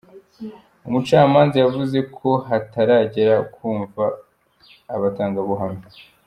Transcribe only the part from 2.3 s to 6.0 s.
hataragera kumva abatangabuhamya.